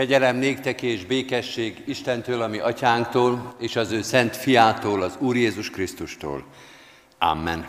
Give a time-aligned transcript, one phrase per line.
[0.00, 5.70] Kegyelem néktek és békesség Istentől, ami atyánktól, és az ő szent fiától, az Úr Jézus
[5.70, 6.44] Krisztustól.
[7.18, 7.68] Amen.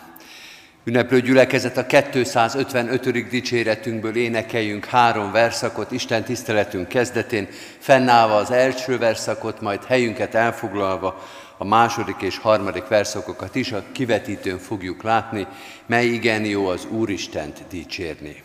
[0.83, 3.29] Ünneplő gyülekezet a 255.
[3.29, 7.47] dicséretünkből énekeljünk három verszakot Isten tiszteletünk kezdetén,
[7.79, 11.27] fennállva az első verszakot, majd helyünket elfoglalva
[11.57, 15.47] a második és harmadik verszakokat is a kivetítőn fogjuk látni,
[15.85, 18.43] mely igen jó az Úristent dicsérni.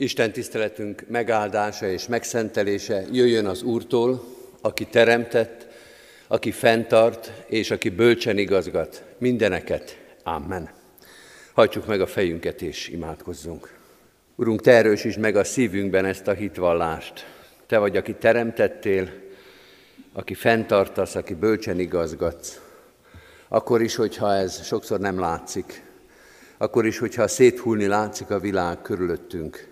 [0.00, 4.24] Isten tiszteletünk megáldása és megszentelése jöjjön az Úrtól,
[4.60, 5.66] aki teremtett,
[6.26, 9.98] aki fenntart, és aki bölcsen igazgat mindeneket.
[10.22, 10.70] Amen.
[11.52, 13.74] Hajtsuk meg a fejünket és imádkozzunk.
[14.36, 17.26] Urunk, Te erősítsd meg a szívünkben ezt a hitvallást.
[17.66, 19.10] Te vagy, aki teremtettél,
[20.12, 22.60] aki fenntartasz, aki bölcsen igazgatsz.
[23.48, 25.82] Akkor is, hogyha ez sokszor nem látszik,
[26.58, 29.69] akkor is, hogyha széthulni látszik a világ körülöttünk,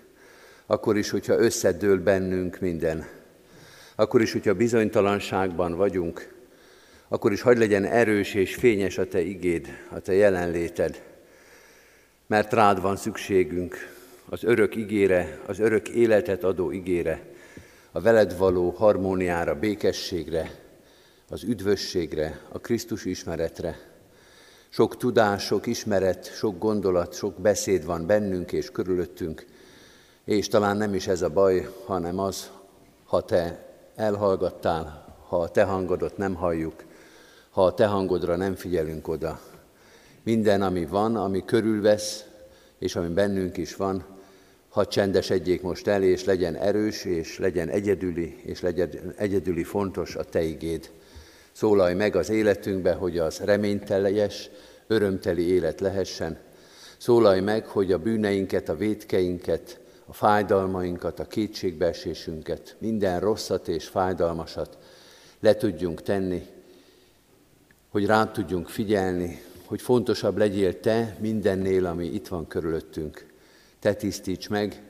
[0.71, 3.07] akkor is, hogyha összedől bennünk minden,
[3.95, 6.33] akkor is, hogyha bizonytalanságban vagyunk,
[7.07, 11.03] akkor is hagyd legyen erős és fényes a Te igéd, a Te jelenléted,
[12.27, 13.75] mert rád van szükségünk
[14.29, 17.21] az örök igére, az örök életet adó igére,
[17.91, 20.51] a veled való harmóniára, békességre,
[21.29, 23.79] az üdvösségre, a Krisztus ismeretre.
[24.69, 29.45] Sok tudás, sok ismeret, sok gondolat, sok beszéd van bennünk és körülöttünk,
[30.29, 32.49] és talán nem is ez a baj, hanem az,
[33.05, 33.65] ha te
[33.95, 36.83] elhallgattál, ha a te hangodat nem halljuk,
[37.49, 39.39] ha a te hangodra nem figyelünk oda.
[40.23, 42.25] Minden, ami van, ami körülvesz,
[42.79, 44.05] és ami bennünk is van,
[44.69, 50.23] ha csendesedjék most el, és legyen erős, és legyen egyedüli, és legyen egyedüli fontos a
[50.23, 50.89] Te igéd.
[51.51, 54.49] Szólalj meg az életünkbe, hogy az reményteljes,
[54.87, 56.37] örömteli élet lehessen.
[56.97, 59.79] Szólalj meg, hogy a bűneinket, a vétkeinket,
[60.09, 64.77] a fájdalmainkat, a kétségbeesésünket, minden rosszat és fájdalmasat
[65.39, 66.47] le tudjunk tenni,
[67.89, 73.25] hogy rá tudjunk figyelni, hogy fontosabb legyél Te mindennél, ami itt van körülöttünk.
[73.79, 74.83] Te tisztíts meg,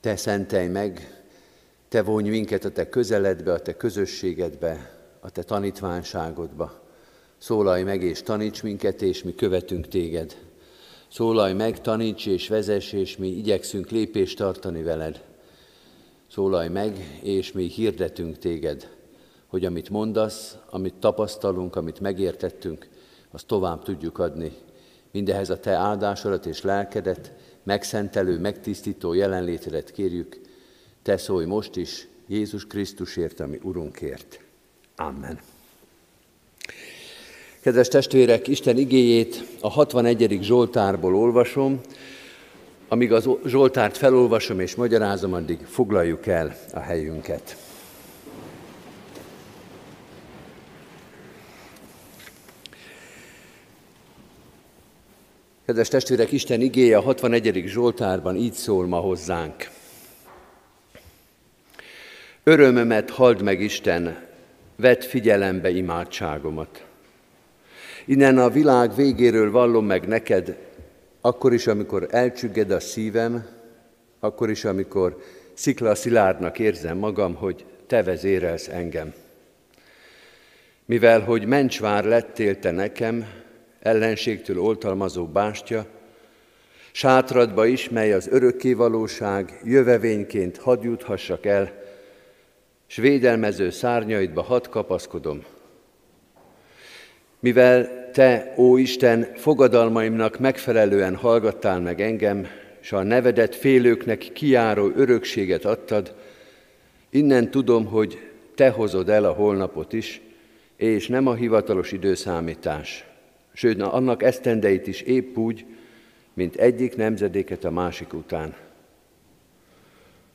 [0.00, 1.22] Te szentelj meg,
[1.88, 6.82] Te vonj minket a Te közeledbe, a Te közösségedbe, a Te tanítványságodba.
[7.38, 10.45] Szólalj meg és taníts minket, és mi követünk Téged.
[11.08, 15.24] Szólalj meg, taníts és vezess, és mi igyekszünk lépést tartani veled.
[16.30, 18.90] Szólalj meg, és mi hirdetünk Téged,
[19.46, 22.88] hogy amit mondasz, amit tapasztalunk, amit megértettünk,
[23.30, 24.52] azt tovább tudjuk adni.
[25.10, 27.32] Mindehez a Te áldásodat és lelkedet,
[27.62, 30.40] megszentelő, megtisztító jelenlétedet kérjük.
[31.02, 34.40] Te szólj most is Jézus Krisztusért, ami Urunkért.
[34.96, 35.55] Amen.
[37.66, 40.38] Kedves testvérek, Isten igéjét a 61.
[40.42, 41.80] Zsoltárból olvasom.
[42.88, 47.56] Amíg az Zsoltárt felolvasom és magyarázom, addig foglaljuk el a helyünket.
[55.64, 57.64] Kedves testvérek, Isten igéje a 61.
[57.66, 59.68] Zsoltárban így szól ma hozzánk.
[62.42, 64.26] Örömömet halld meg, Isten,
[64.76, 66.85] vedd figyelembe imádságomat.
[68.08, 70.56] Innen a világ végéről vallom meg neked,
[71.20, 73.46] akkor is, amikor elcsügged a szívem,
[74.20, 75.22] akkor is, amikor
[75.54, 79.14] szikla szilárdnak érzem magam, hogy te vezérelsz engem.
[80.84, 83.26] Mivel, hogy mencsvár lettél te nekem,
[83.80, 85.86] ellenségtől oltalmazó bástya,
[86.92, 91.82] sátradba is, mely az örökké valóság, jövevényként hadd juthassak el,
[92.86, 95.44] s védelmező szárnyaidba hadd kapaszkodom,
[97.40, 102.46] mivel Te, ó Isten, fogadalmaimnak megfelelően hallgattál meg engem,
[102.80, 106.14] s a nevedet félőknek kiáró örökséget adtad,
[107.10, 108.18] innen tudom, hogy
[108.54, 110.20] Te hozod el a holnapot is,
[110.76, 113.04] és nem a hivatalos időszámítás,
[113.52, 115.64] sőt, annak esztendeit is épp úgy,
[116.34, 118.54] mint egyik nemzedéket a másik után.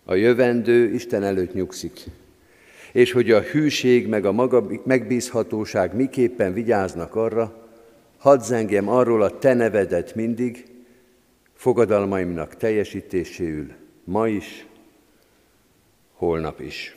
[0.06, 2.00] A jövendő Isten előtt nyugszik,
[2.92, 7.60] és hogy a hűség meg a maga megbízhatóság miképpen vigyáznak arra,
[8.22, 10.66] hadd zengjem arról a te nevedet mindig,
[11.54, 13.72] fogadalmaimnak teljesítéséül,
[14.04, 14.66] ma is,
[16.14, 16.96] holnap is.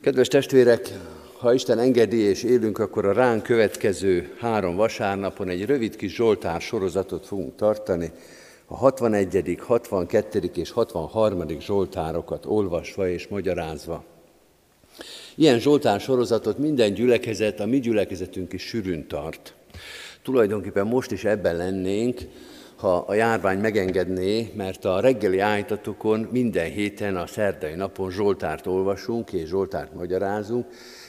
[0.00, 0.88] Kedves testvérek,
[1.38, 6.60] ha Isten engedi és élünk, akkor a ránk következő három vasárnapon egy rövid kis Zsoltár
[6.60, 8.12] sorozatot fogunk tartani,
[8.66, 10.50] a 61., 62.
[10.54, 11.60] és 63.
[11.60, 14.13] Zsoltárokat olvasva és magyarázva.
[15.36, 19.54] Ilyen Zsoltár sorozatot minden gyülekezet, a mi gyülekezetünk is sűrűn tart.
[20.22, 22.20] Tulajdonképpen most is ebben lennénk,
[22.76, 29.32] ha a járvány megengedné, mert a reggeli állítatokon minden héten a szerdai napon Zsoltárt olvasunk
[29.32, 30.66] és Zsoltárt magyarázunk,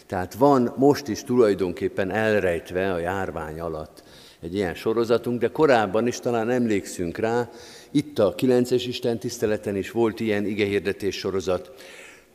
[0.07, 4.03] tehát van most is tulajdonképpen elrejtve a járvány alatt
[4.41, 7.49] egy ilyen sorozatunk, de korábban is talán emlékszünk rá,
[7.91, 11.71] itt a 9-es Isten tiszteleten is volt ilyen igehirdetés sorozat.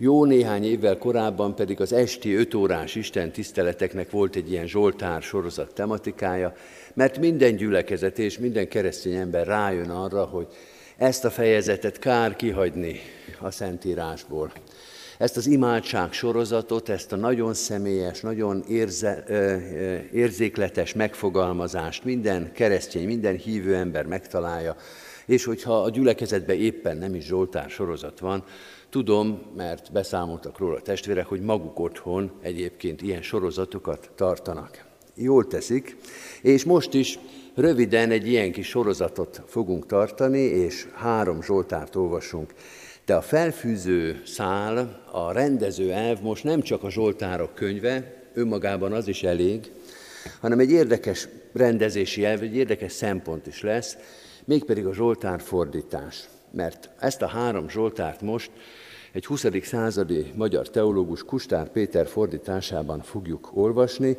[0.02, 5.22] Jó néhány évvel korábban pedig az esti 5 órás Isten tiszteleteknek volt egy ilyen Zsoltár
[5.22, 6.54] sorozat tematikája,
[6.94, 10.46] mert minden gyülekezet és minden keresztény ember rájön arra, hogy
[10.96, 13.00] ezt a fejezetet kár kihagyni
[13.40, 14.52] a Szentírásból.
[15.18, 19.24] Ezt az imádság sorozatot, ezt a nagyon személyes, nagyon érze,
[20.12, 24.76] érzékletes megfogalmazást minden keresztény, minden hívő ember megtalálja,
[25.26, 28.44] és hogyha a gyülekezetben éppen nem is Zsoltár sorozat van,
[28.90, 34.84] tudom, mert beszámoltak róla a testvérek, hogy maguk otthon egyébként ilyen sorozatokat tartanak.
[35.14, 35.96] Jól teszik,
[36.42, 37.18] és most is
[37.54, 42.54] röviden egy ilyen kis sorozatot fogunk tartani, és három Zsoltárt olvasunk.
[43.04, 49.08] De a felfűző szál, a rendező elv most nem csak a Zsoltárok könyve, önmagában az
[49.08, 49.72] is elég,
[50.40, 53.96] hanem egy érdekes rendezési elv, egy érdekes szempont is lesz,
[54.44, 56.28] mégpedig a Zsoltár fordítás.
[56.50, 58.50] Mert ezt a három Zsoltárt most
[59.12, 59.46] egy 20.
[59.62, 64.16] századi magyar teológus Kustár Péter fordításában fogjuk olvasni,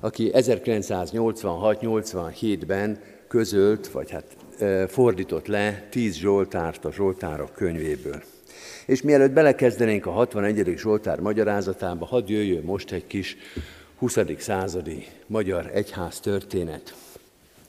[0.00, 4.36] aki 1986-87-ben közölt, vagy hát
[4.88, 8.22] fordított le tíz Zsoltárt a Zsoltárok könyvéből.
[8.86, 10.74] És mielőtt belekezdenénk a 61.
[10.76, 13.36] Zsoltár magyarázatába, hadd jöjjön most egy kis
[13.96, 14.18] 20.
[14.38, 16.94] századi magyar egyház történet.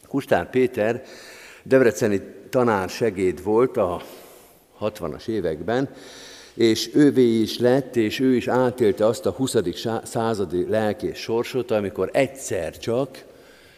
[0.07, 1.03] Kustár Péter
[1.67, 4.01] debreceni tanár segéd volt a
[4.81, 5.89] 60-as években,
[6.53, 9.55] és ővé is lett, és ő is átélte azt a 20.
[10.03, 13.23] századi lelkés sorsot, amikor egyszer csak,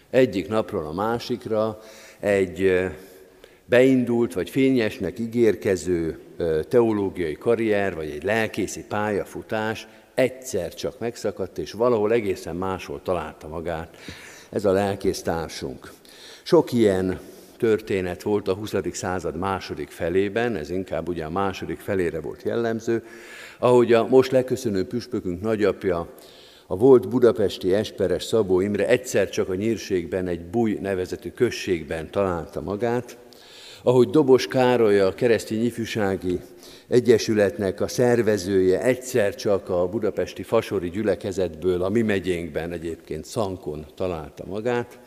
[0.10, 1.82] egyik napról a másikra
[2.20, 2.90] egy
[3.66, 6.20] beindult vagy fényesnek ígérkező
[6.68, 13.98] teológiai karrier, vagy egy lelkészi pályafutás egyszer csak megszakadt, és valahol egészen máshol találta magát
[14.50, 15.92] ez a lelkész társunk.
[16.44, 17.20] Sok ilyen
[17.60, 18.74] történet volt a 20.
[18.92, 23.04] század második felében, ez inkább ugye a második felére volt jellemző,
[23.60, 26.08] ahogy a most leköszönő püspökünk nagyapja,
[26.68, 32.62] a volt budapesti esperes Szabó Imre egyszer csak a nyírségben, egy Búj nevezetű községben találta
[32.62, 33.18] magát,
[33.84, 36.40] ahogy Dobos Károly, a keresztény ifjúsági
[36.88, 44.44] egyesületnek a szervezője egyszer csak a budapesti fasori gyülekezetből, a mi megyénkben egyébként Szankon találta
[44.48, 45.00] magát,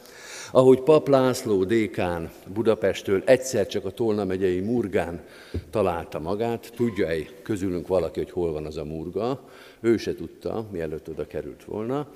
[0.52, 5.24] ahogy Pap László dékán Budapestől egyszer csak a Tolna megyei Murgán
[5.70, 9.48] találta magát, tudja-e közülünk valaki, hogy hol van az a Murga,
[9.80, 12.06] ő se tudta, mielőtt oda került volna.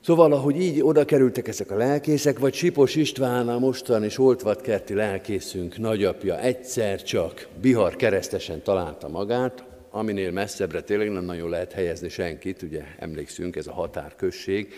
[0.00, 5.78] Szóval, ahogy így oda kerültek ezek a lelkészek, vagy Sipos István, a mostani Soltvatkerti lelkészünk
[5.78, 12.62] nagyapja egyszer csak Bihar keresztesen találta magát, aminél messzebbre tényleg nem nagyon lehet helyezni senkit,
[12.62, 14.74] ugye emlékszünk, ez a határközség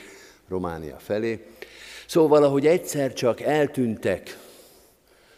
[0.49, 1.41] Románia felé.
[2.13, 4.39] Szóval, ahogy egyszer csak eltűntek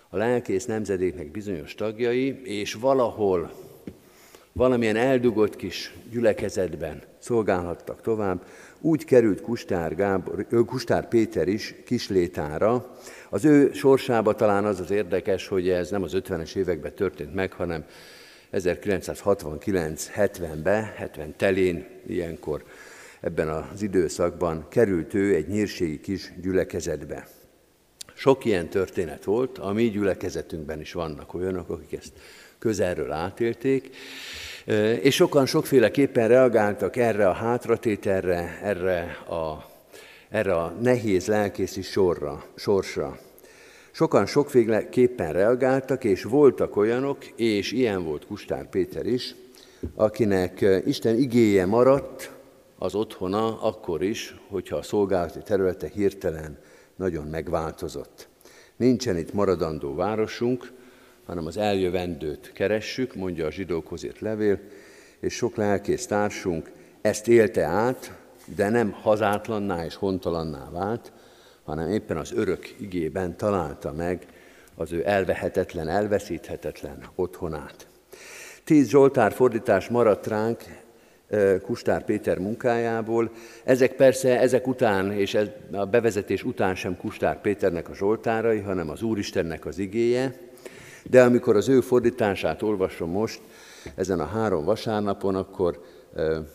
[0.08, 3.52] a lelkész nemzedéknek bizonyos tagjai, és valahol
[4.52, 8.46] valamilyen eldugott kis gyülekezetben szolgálhattak tovább,
[8.80, 12.96] úgy került Kustár, Gábor, Kustár Péter is kislétára.
[13.30, 17.52] Az ő sorsába talán az az érdekes, hogy ez nem az 50-es években történt meg,
[17.52, 17.84] hanem
[18.52, 22.64] 1969-70-ben, 70 telén, ilyenkor
[23.24, 27.28] ebben az időszakban került ő egy nyírségi kis gyülekezetbe.
[28.14, 32.12] Sok ilyen történet volt, a mi gyülekezetünkben is vannak olyanok, akik ezt
[32.58, 33.96] közelről átélték,
[35.00, 39.70] és sokan sokféleképpen reagáltak erre a hátratételre, erre a,
[40.28, 43.18] erre a nehéz lelkészi sorra, sorsra.
[43.90, 49.34] Sokan sokféleképpen reagáltak, és voltak olyanok, és ilyen volt Kustár Péter is,
[49.94, 52.33] akinek Isten igéje maradt
[52.84, 56.58] az otthona akkor is, hogyha a szolgálati területe hirtelen
[56.96, 58.28] nagyon megváltozott.
[58.76, 60.72] Nincsen itt maradandó városunk,
[61.26, 64.60] hanem az eljövendőt keressük, mondja a zsidókhoz írt levél,
[65.20, 68.12] és sok lelkész társunk ezt élte át,
[68.56, 71.12] de nem hazátlanná és hontalanná vált,
[71.64, 74.26] hanem éppen az örök igében találta meg
[74.74, 77.86] az ő elvehetetlen, elveszíthetetlen otthonát.
[78.64, 80.83] Tíz Zsoltár fordítás maradt ránk
[81.62, 83.30] Kustár Péter munkájából.
[83.64, 88.90] Ezek persze ezek után, és ez a bevezetés után sem Kustár Péternek a Zsoltárai, hanem
[88.90, 90.34] az Úristennek az igéje,
[91.10, 93.40] de amikor az ő fordítását olvasom most,
[93.94, 95.84] ezen a három vasárnapon, akkor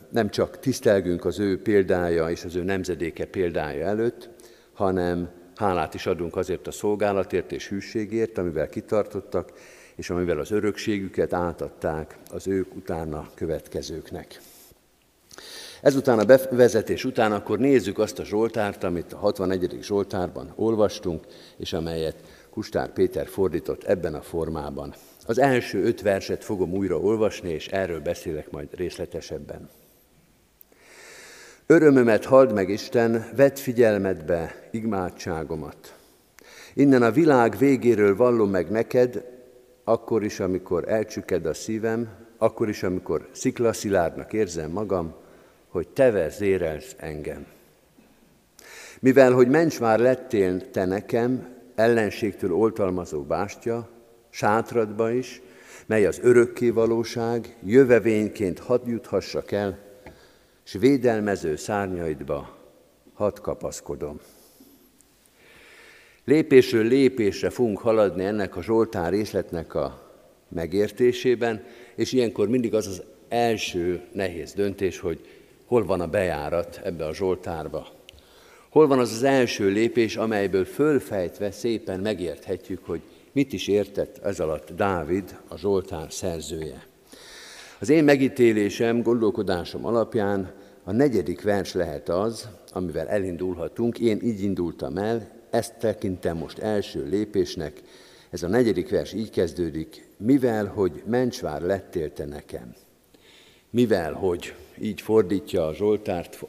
[0.10, 4.30] nem csak tisztelgünk az ő példája és az ő nemzedéke példája előtt,
[4.74, 9.52] hanem hálát is adunk azért a szolgálatért és hűségért, amivel kitartottak,
[9.96, 14.40] és amivel az örökségüket átadták az ők utána következőknek.
[15.81, 19.77] Ezután a bevezetés után akkor nézzük azt a Zsoltárt, amit a 61.
[19.81, 21.25] Zsoltárban olvastunk,
[21.58, 22.15] és amelyet
[22.50, 24.93] Kustár Péter fordított ebben a formában.
[25.25, 29.69] Az első öt verset fogom újra olvasni, és erről beszélek majd részletesebben.
[31.65, 35.96] Örömömet halld meg, Isten, vedd figyelmedbe igmátságomat.
[36.74, 39.24] Innen a világ végéről vallom meg neked,
[39.84, 45.15] akkor is, amikor elcsüked a szívem, akkor is, amikor sziklaszilárdnak érzem magam,
[45.70, 47.46] hogy te vezérelsz engem.
[49.00, 53.90] Mivel, hogy mencsvár lettél te nekem, ellenségtől oltalmazó bástya,
[54.30, 55.42] sátradba is,
[55.86, 59.80] mely az örökké valóság, jövevényként hadd juthassak el,
[60.64, 62.58] s védelmező szárnyaidba
[63.14, 64.20] hadd kapaszkodom.
[66.26, 70.12] Lépésről lépésre fogunk haladni ennek a Zsoltár részletnek a
[70.50, 71.64] megértésében,
[71.96, 75.38] és ilyenkor mindig az az első nehéz döntés, hogy
[75.70, 77.88] hol van a bejárat ebbe a Zsoltárba.
[78.70, 84.40] Hol van az az első lépés, amelyből fölfejtve szépen megérthetjük, hogy mit is értett ez
[84.40, 86.86] alatt Dávid, a Zsoltár szerzője.
[87.80, 94.00] Az én megítélésem, gondolkodásom alapján a negyedik vers lehet az, amivel elindulhatunk.
[94.00, 97.82] Én így indultam el, ezt tekintem most első lépésnek.
[98.30, 102.76] Ez a negyedik vers így kezdődik, mivel, hogy mencsvár lettél te nekem.
[103.70, 106.40] Mivel, hogy így fordítja a Zsoltárt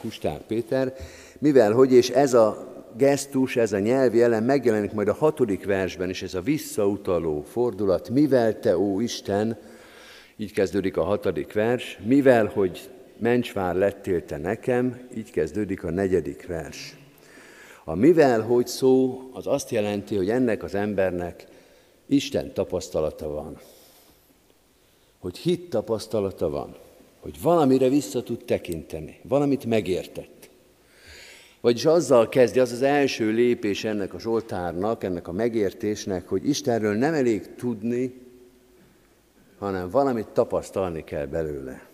[0.00, 0.94] Kustár Péter,
[1.38, 6.10] mivel hogy, és ez a gesztus, ez a nyelvi jelen megjelenik majd a hatodik versben
[6.10, 9.58] is, ez a visszautaló fordulat, mivel te, ó Isten,
[10.36, 16.46] így kezdődik a hatodik vers, mivel, hogy mencsvár lettél te nekem, így kezdődik a negyedik
[16.46, 16.96] vers.
[17.84, 21.46] A mivel, hogy szó, az azt jelenti, hogy ennek az embernek
[22.06, 23.58] Isten tapasztalata van,
[25.18, 26.76] hogy hit tapasztalata van,
[27.26, 30.50] hogy valamire vissza tud tekinteni, valamit megértett.
[31.60, 36.94] Vagyis azzal kezdi, az az első lépés ennek a Zsoltárnak, ennek a megértésnek, hogy Istenről
[36.94, 38.20] nem elég tudni,
[39.58, 41.86] hanem valamit tapasztalni kell belőle.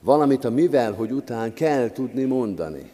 [0.00, 2.90] Valamit a mivel, hogy után kell tudni mondani.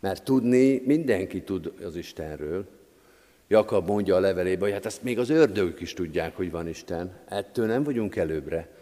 [0.00, 2.66] Mert tudni mindenki tud az Istenről.
[3.48, 7.12] Jakab mondja a levelében, hogy hát ezt még az ördögök is tudják, hogy van Isten.
[7.28, 8.78] Ettől nem vagyunk előbbre.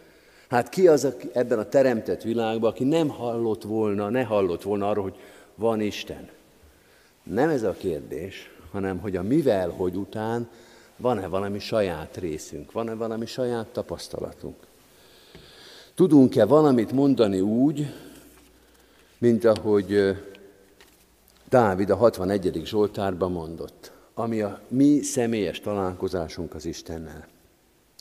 [0.49, 4.89] Hát ki az aki ebben a teremtett világban, aki nem hallott volna, ne hallott volna
[4.89, 5.19] arról, hogy
[5.55, 6.29] van Isten?
[7.23, 10.49] Nem ez a kérdés, hanem hogy a mivel, hogy után
[10.97, 14.55] van-e valami saját részünk, van-e valami saját tapasztalatunk.
[15.95, 17.93] Tudunk-e valamit mondani úgy,
[19.17, 20.17] mint ahogy
[21.49, 22.61] Dávid a 61.
[22.65, 27.27] Zsoltárban mondott, ami a mi személyes találkozásunk az Istennel.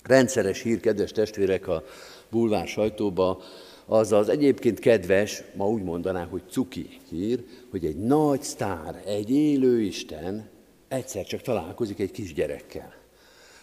[0.04, 1.82] Rendszeres hír, kedves testvérek, a
[2.30, 3.40] bulvár sajtóba,
[3.86, 9.30] az az egyébként kedves, ma úgy mondanánk, hogy cuki hír, hogy egy nagy sztár, egy
[9.30, 10.48] élő Isten
[10.88, 12.92] egyszer csak találkozik egy kisgyerekkel.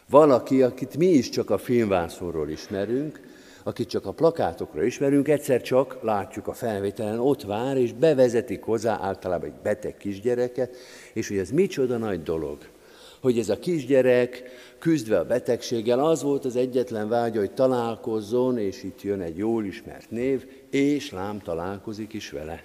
[0.09, 3.19] Valaki, akit mi is csak a filmvászonról ismerünk,
[3.63, 8.99] akit csak a plakátokra ismerünk, egyszer csak látjuk a felvételen, ott vár, és bevezetik hozzá
[9.01, 10.75] általában egy beteg kisgyereket,
[11.13, 12.57] és hogy ez micsoda nagy dolog,
[13.25, 14.43] hogy ez a kisgyerek
[14.79, 19.65] küzdve a betegséggel, az volt az egyetlen vágya, hogy találkozzon, és itt jön egy jól
[19.65, 22.63] ismert név, és lám találkozik is vele.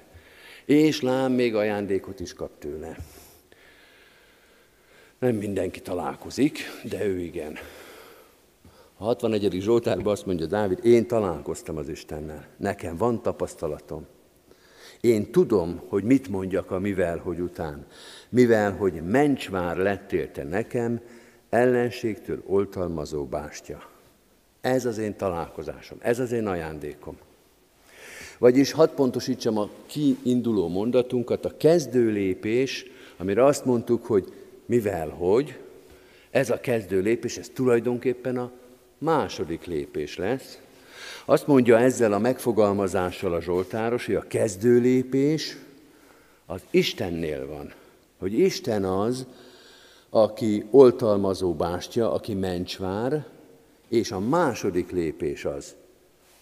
[0.65, 2.97] És lám még ajándékot is kap tőle.
[5.19, 7.59] Nem mindenki találkozik, de ő igen.
[8.97, 9.57] A 61.
[9.61, 14.07] Zsoltárban azt mondja Dávid, én találkoztam az Istennel, nekem van tapasztalatom.
[15.01, 17.87] Én tudom, hogy mit mondjak a mivel, hogy után.
[18.31, 21.01] Mivel, hogy mencsvár lettél te nekem,
[21.49, 23.89] ellenségtől oltalmazó bástya.
[24.61, 27.17] Ez az én találkozásom, ez az én ajándékom.
[28.39, 34.33] Vagyis hadd pontosítsam a kiinduló mondatunkat, a kezdő lépés, amire azt mondtuk, hogy
[34.67, 35.59] mivel hogy,
[36.31, 38.51] ez a kezdő lépés, ez tulajdonképpen a
[38.99, 40.59] második lépés lesz.
[41.25, 45.57] Azt mondja ezzel a megfogalmazással a Zsoltáros, hogy a kezdő lépés
[46.47, 47.73] az Istennél van.
[48.21, 49.27] Hogy Isten az,
[50.11, 53.27] aki oltalmazó bástya, aki mencsvár,
[53.89, 55.75] és a második lépés az,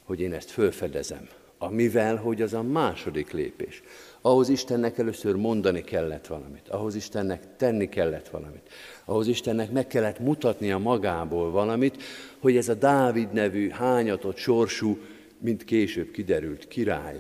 [0.05, 1.29] hogy én ezt fölfedezem.
[1.59, 3.83] Amivel, hogy az a második lépés.
[4.21, 8.69] Ahhoz Istennek először mondani kellett valamit, ahhoz Istennek tenni kellett valamit,
[9.05, 12.03] ahhoz Istennek meg kellett mutatnia magából valamit,
[12.39, 14.99] hogy ez a Dávid nevű hányatott sorsú,
[15.39, 17.19] mint később kiderült király,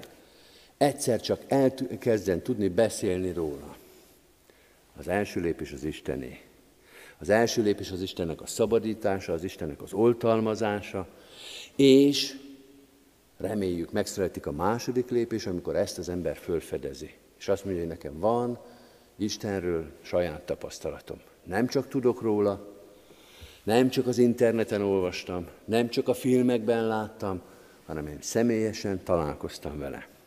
[0.76, 3.77] egyszer csak elkezden tudni beszélni róla.
[4.98, 6.40] Az első lépés az Istené.
[7.18, 11.08] Az első lépés az Istennek a szabadítása, az Istennek az oltalmazása,
[11.76, 12.36] és
[13.36, 17.14] reméljük megszületik a második lépés, amikor ezt az ember fölfedezi.
[17.38, 18.58] És azt mondja, hogy nekem van
[19.16, 21.18] Istenről saját tapasztalatom.
[21.44, 22.76] Nem csak tudok róla,
[23.62, 27.42] nem csak az interneten olvastam, nem csak a filmekben láttam,
[27.86, 30.17] hanem én személyesen találkoztam vele.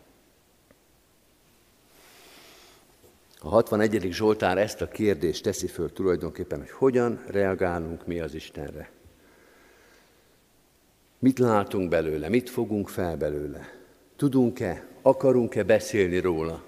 [3.43, 4.11] A 61.
[4.11, 8.91] Zsoltár ezt a kérdést teszi föl tulajdonképpen, hogy hogyan reagálunk mi az Istenre.
[11.19, 13.69] Mit látunk belőle, mit fogunk fel belőle?
[14.15, 16.63] Tudunk-e, akarunk-e beszélni róla,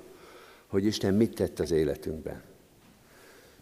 [0.68, 2.42] hogy Isten mit tett az életünkben?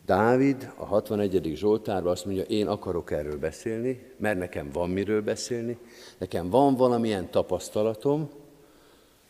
[0.06, 1.52] Dávid a 61.
[1.56, 5.78] Zsoltárban azt mondja, én akarok erről beszélni, mert nekem van miről beszélni,
[6.18, 8.30] nekem van valamilyen tapasztalatom,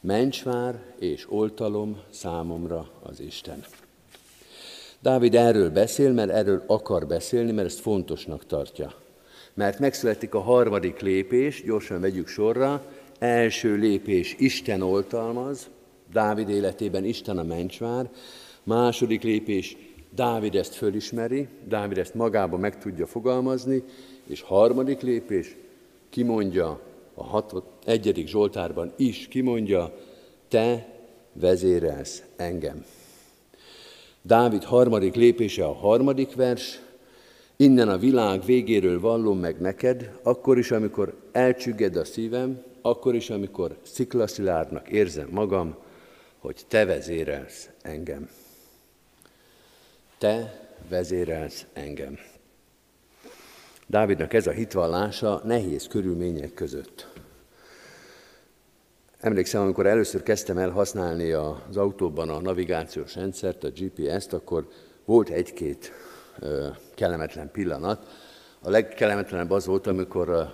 [0.01, 3.63] mencsvár és oltalom számomra az Isten.
[5.01, 8.93] Dávid erről beszél, mert erről akar beszélni, mert ezt fontosnak tartja.
[9.53, 12.85] Mert megszületik a harmadik lépés, gyorsan vegyük sorra,
[13.19, 15.69] első lépés Isten oltalmaz,
[16.11, 18.09] Dávid életében Isten a mencsvár,
[18.63, 19.77] második lépés
[20.15, 23.83] Dávid ezt fölismeri, Dávid ezt magába meg tudja fogalmazni,
[24.27, 25.55] és harmadik lépés,
[26.09, 26.79] kimondja
[27.13, 27.23] a
[27.85, 29.93] egyedik Zsoltárban is, kimondja,
[30.47, 30.87] te
[31.33, 32.85] vezérelsz engem.
[34.21, 36.81] Dávid harmadik lépése a harmadik vers,
[37.55, 43.29] innen a világ végéről vallom meg neked, akkor is, amikor elcsügged a szívem, akkor is,
[43.29, 45.75] amikor sziklaszilárdnak érzem magam,
[46.39, 48.29] hogy te vezérelsz engem.
[50.17, 52.19] Te vezérelsz engem.
[53.87, 57.10] Dávidnak ez a hitvallása nehéz körülmények között.
[59.21, 64.67] Emlékszem, amikor először kezdtem el használni az autóban a navigációs rendszert, a GPS-t, akkor
[65.05, 65.91] volt egy-két
[66.95, 68.07] kellemetlen pillanat,
[68.61, 70.53] A legkellemetlenebb az volt, amikor a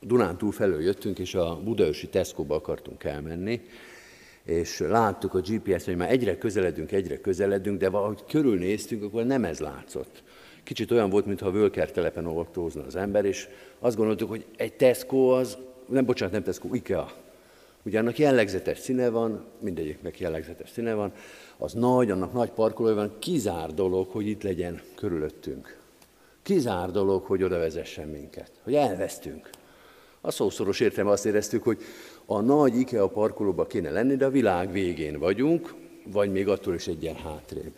[0.00, 3.60] Dunán túl felől jöttünk, és a budaörsi Tesco-ba akartunk elmenni,
[4.44, 9.44] és láttuk a GPS-t, hogy már egyre közeledünk, egyre közeledünk, de valahogy körülnéztünk, akkor nem
[9.44, 10.22] ez látszott.
[10.62, 13.48] Kicsit olyan volt, mintha a Völker telepen olvaktózna az ember, és
[13.78, 17.23] azt gondoltuk, hogy egy Tesco az, nem bocsánat, nem Tesco, IKEA.
[17.84, 21.12] Ugye annak jellegzetes színe van, mindegyiknek jellegzetes színe van,
[21.56, 25.78] az nagy, annak nagy parkolója van, kizár dolog, hogy itt legyen körülöttünk.
[26.42, 29.50] Kizár dolog, hogy oda vezessen minket, hogy elvesztünk.
[30.20, 31.78] A szószoros értelme azt éreztük, hogy
[32.26, 35.74] a nagy IKEA parkolóba kéne lenni, de a világ végén vagyunk,
[36.12, 37.72] vagy még attól is egy ilyen hátrébb.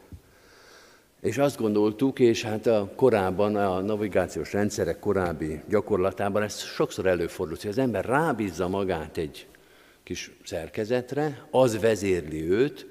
[1.21, 7.61] És azt gondoltuk, és hát a korábban, a navigációs rendszerek korábbi gyakorlatában ez sokszor előfordult,
[7.61, 9.47] hogy az ember rábízza magát egy
[10.07, 12.87] kis szerkezetre, az vezérli őt,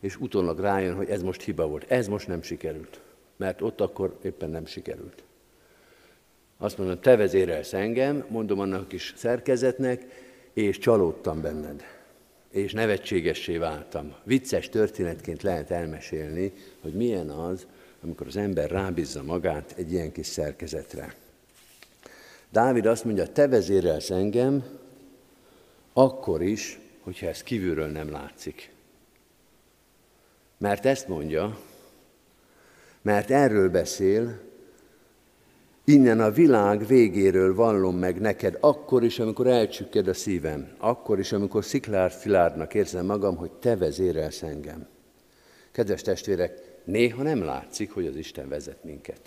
[0.00, 3.00] és utólag rájön, hogy ez most hiba volt, ez most nem sikerült,
[3.36, 5.22] mert ott akkor éppen nem sikerült.
[6.58, 10.04] Azt mondom, te vezérelsz engem, mondom annak a kis szerkezetnek,
[10.52, 11.82] és csalódtam benned,
[12.50, 14.14] és nevetségessé váltam.
[14.24, 17.66] Vicces történetként lehet elmesélni, hogy milyen az,
[18.02, 21.14] amikor az ember rábízza magát egy ilyen kis szerkezetre.
[22.50, 24.77] Dávid azt mondja, te vezérelsz engem,
[25.98, 28.70] akkor is, hogyha ez kívülről nem látszik.
[30.58, 31.58] Mert ezt mondja,
[33.02, 34.46] mert erről beszél,
[35.84, 41.32] Innen a világ végéről vallom meg neked, akkor is, amikor elcsükked a szívem, akkor is,
[41.32, 44.86] amikor sziklár szilárdnak érzem magam, hogy te vezérelsz engem.
[45.72, 49.20] Kedves testvérek, néha nem látszik, hogy az Isten vezet minket.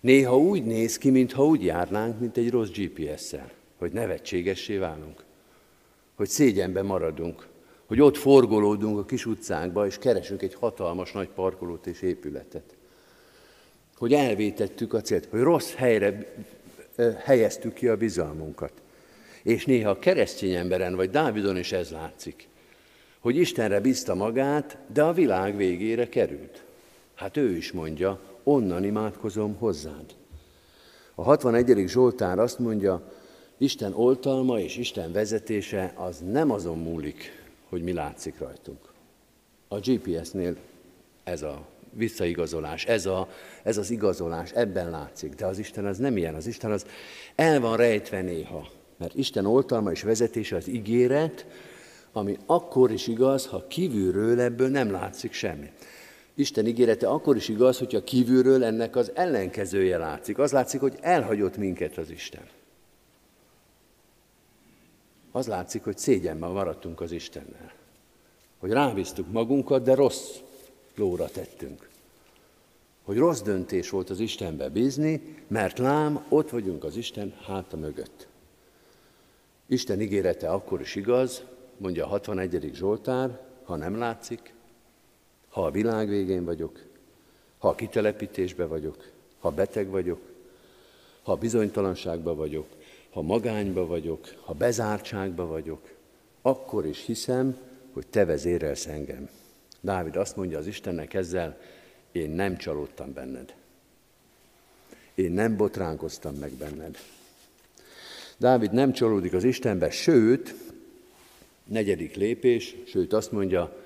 [0.00, 5.24] Néha úgy néz ki, mintha úgy járnánk, mint egy rossz GPS-szel, hogy nevetségessé válunk,
[6.22, 7.46] hogy szégyenbe maradunk,
[7.86, 12.76] hogy ott forgolódunk a kis utcánkba, és keresünk egy hatalmas nagy parkolót és épületet
[14.02, 16.34] hogy elvétettük a célt, hogy rossz helyre
[17.24, 18.72] helyeztük ki a bizalmunkat.
[19.42, 22.48] És néha a keresztény emberen, vagy Dávidon is ez látszik,
[23.20, 26.62] hogy Istenre bízta magát, de a világ végére került.
[27.14, 30.04] Hát ő is mondja, onnan imádkozom hozzád.
[31.14, 31.84] A 61.
[31.86, 33.12] Zsoltár azt mondja,
[33.62, 38.78] Isten oltalma és Isten vezetése az nem azon múlik, hogy mi látszik rajtunk.
[39.68, 40.56] A GPS-nél
[41.24, 43.28] ez a visszaigazolás, ez, a,
[43.62, 45.34] ez az igazolás, ebben látszik.
[45.34, 46.86] De az Isten az nem ilyen, az Isten az
[47.34, 48.68] el van rejtve néha.
[48.96, 51.46] Mert Isten oltalma és vezetése az ígéret,
[52.12, 55.70] ami akkor is igaz, ha kívülről ebből nem látszik semmi.
[56.34, 60.38] Isten ígérete akkor is igaz, hogyha kívülről ennek az ellenkezője látszik.
[60.38, 62.42] Az látszik, hogy elhagyott minket az Isten.
[65.32, 67.72] Az látszik, hogy szégyenben maradtunk az Istennel.
[68.58, 70.36] Hogy rábíztuk magunkat, de rossz
[70.94, 71.88] lóra tettünk.
[73.02, 78.26] Hogy rossz döntés volt az Istenbe bízni, mert lám, ott vagyunk az Isten háta mögött.
[79.66, 81.42] Isten ígérete akkor is igaz,
[81.76, 82.70] mondja a 61.
[82.74, 84.52] Zsoltár, ha nem látszik,
[85.48, 86.78] ha a világ végén vagyok,
[87.58, 90.20] ha a kitelepítésbe vagyok, ha beteg vagyok,
[91.22, 92.66] ha bizonytalanságban vagyok,
[93.12, 95.90] ha magányba vagyok, ha bezártságba vagyok,
[96.42, 97.58] akkor is hiszem,
[97.92, 99.28] hogy te vezérelsz engem.
[99.80, 101.60] Dávid azt mondja az Istennek ezzel,
[102.12, 103.54] én nem csalódtam benned.
[105.14, 106.98] Én nem botránkoztam meg benned.
[108.36, 110.54] Dávid nem csalódik az Istenbe, sőt,
[111.64, 113.76] negyedik lépés, sőt azt mondja,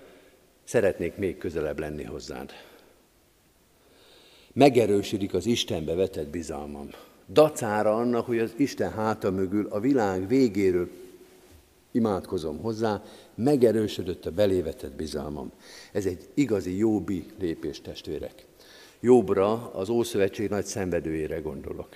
[0.65, 2.53] szeretnék még közelebb lenni hozzád.
[4.53, 6.91] Megerősödik az Istenbe vetett bizalmam.
[7.29, 10.89] Dacára annak, hogy az Isten háta mögül a világ végéről
[11.91, 13.03] imádkozom hozzá,
[13.35, 15.53] megerősödött a belévetett bizalmam.
[15.93, 18.47] Ez egy igazi jóbi lépés, testvérek.
[19.01, 21.89] Jobbra az Ószövetség nagy szenvedőjére gondolok.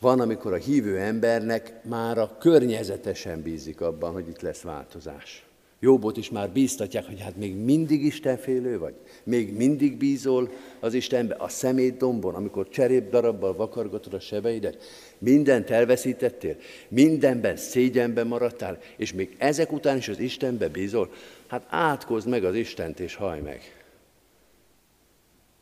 [0.00, 5.45] Van, amikor a hívő embernek már a környezetesen bízik abban, hogy itt lesz változás.
[5.80, 11.34] Jobbot is már bíztatják, hogy hát még mindig Istenfélő vagy, még mindig bízol az Istenbe,
[11.34, 14.82] a szemét dombon, amikor cserép darabbal vakargatod a sebeidet,
[15.18, 16.56] mindent elveszítettél,
[16.88, 21.10] mindenben szégyenben maradtál, és még ezek után is az Istenbe bízol,
[21.46, 23.60] hát átkozd meg az Istent és haj meg.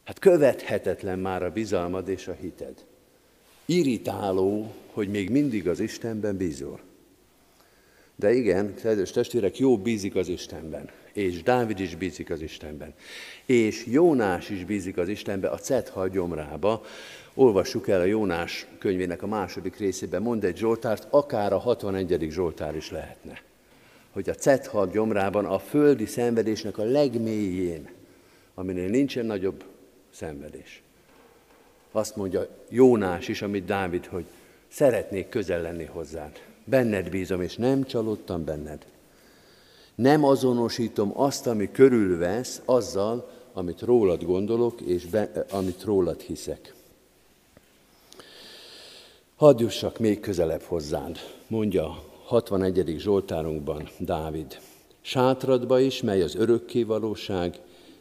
[0.05, 2.85] Hát követhetetlen már a bizalmad és a hited.
[3.67, 6.81] Irritáló, hogy még mindig az Istenben bízol.
[8.17, 12.95] De igen, kedves testvérek, jó bízik az Istenben, és Dávid is bízik az Istenben,
[13.47, 16.85] és Jónás is bízik az Istenben a Cethal gyomrába.
[17.35, 22.27] Olvassuk el a Jónás könyvének a második részében, mond egy Zsoltárt, akár a 61.
[22.31, 23.41] Zsoltár is lehetne.
[24.11, 27.89] Hogy a Cethal gyomrában, a földi szenvedésnek a legmélyén,
[28.55, 29.65] aminél nincsen nagyobb
[30.11, 30.83] szenvedés.
[31.91, 34.25] azt mondja Jónás is, amit Dávid, hogy
[34.69, 36.54] szeretnék közel lenni hozzád.
[36.65, 38.87] Benned bízom, és nem csalódtam benned.
[39.95, 46.75] Nem azonosítom azt, ami körülvesz, azzal, amit rólad gondolok, és be, amit rólad hiszek.
[49.37, 52.95] Hadd jussak még közelebb hozzád, mondja 61.
[52.99, 54.59] Zsoltárunkban Dávid.
[55.01, 57.61] Sátradba is, mely az örökké valóság,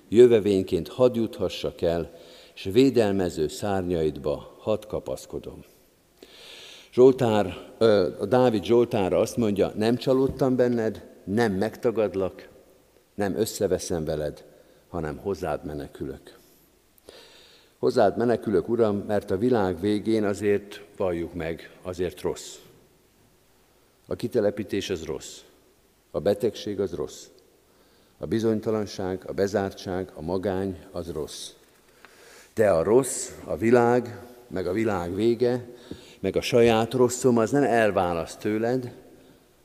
[0.10, 2.12] jövevényként hadd juthassak el,
[2.56, 5.64] és védelmező szárnyaidba hadd kapaszkodom.
[6.94, 7.72] Zsoltár,
[8.20, 12.48] a Dávid Zsoltára azt mondja, nem csalódtam benned, nem megtagadlak,
[13.16, 14.44] nem összeveszem veled,
[14.88, 16.38] hanem hozzád menekülök.
[17.78, 22.56] Hozzád menekülök, Uram, mert a világ végén azért valljuk meg, azért rossz.
[24.08, 25.40] A kitelepítés az rossz.
[26.12, 27.26] A betegség az rossz.
[28.18, 31.50] A bizonytalanság, a bezártság, a magány az rossz.
[32.54, 35.66] De a rossz, a világ, meg a világ vége,
[36.24, 38.92] meg a saját rosszom az nem elválaszt tőled,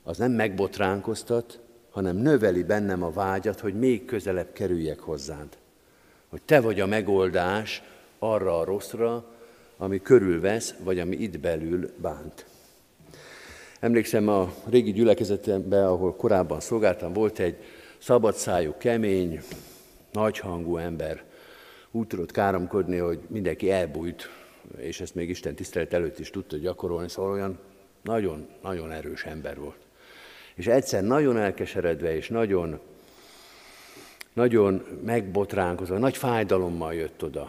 [0.03, 5.49] az nem megbotránkoztat, hanem növeli bennem a vágyat, hogy még közelebb kerüljek hozzád.
[6.29, 7.83] Hogy te vagy a megoldás
[8.18, 9.25] arra a rosszra,
[9.77, 12.47] ami körülvesz, vagy ami itt belül bánt.
[13.81, 17.57] Emlékszem a régi gyülekezetemben, ahol korábban szolgáltam, volt egy
[17.99, 19.40] szabadszájú, kemény,
[20.12, 21.23] nagyhangú ember.
[21.90, 24.38] Úgy tudott káromkodni, hogy mindenki elbújt,
[24.76, 27.59] és ezt még Isten tisztelet előtt is tudta gyakorolni, szóval olyan
[28.02, 29.87] nagyon-nagyon erős ember volt.
[30.54, 32.81] És egyszer nagyon elkeseredve és nagyon,
[34.33, 37.48] nagyon megbotránkozva, nagy fájdalommal jött oda.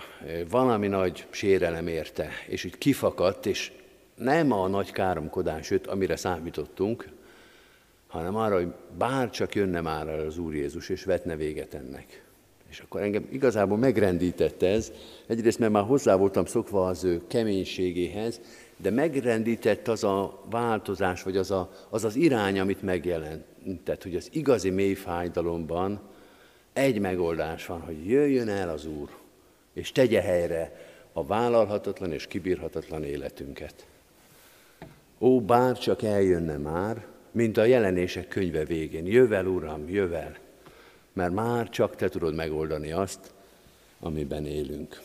[0.50, 3.72] Valami nagy sérelem érte, és így kifakadt, és
[4.16, 7.08] nem a nagy káromkodás jött, amire számítottunk,
[8.08, 12.24] hanem arra, hogy bár csak jönne már az Úr Jézus, és vetne véget ennek.
[12.70, 14.92] És akkor engem igazából megrendítette ez,
[15.28, 18.42] egyrészt mert már hozzá voltam szokva az ő keménységéhez,
[18.78, 24.30] de megrendített az a változás, vagy az a, az, az irány, amit megjelentett, hogy az
[24.32, 26.02] igazi mély fájdalomban
[26.74, 29.10] egy megoldás van, hogy jöjjön el az Úr,
[29.74, 33.86] és tegye helyre a vállalhatatlan és kibírhatatlan életünket.
[35.20, 39.06] Ó, bár csak eljönne már, mint a jelenések könyve végén.
[39.06, 40.38] Jövel, Uram, jövel,
[41.20, 43.20] mert már csak Te tudod megoldani azt,
[44.00, 45.02] amiben élünk.